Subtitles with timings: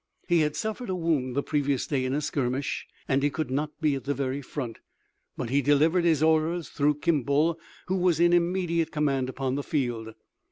[0.27, 3.79] He had suffered a wound the previous day in a skirmish, and he could not
[3.79, 4.79] be at the very front,
[5.37, 10.15] but he delivered his orders through Kimball, who was in immediate command upon the field.